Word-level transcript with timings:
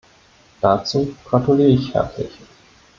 Dazu 0.61 1.15
gratuliere 1.25 1.69
ich 1.73 1.93
herzlich. 1.93 2.31